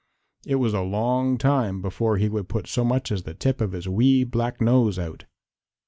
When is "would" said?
2.27-2.49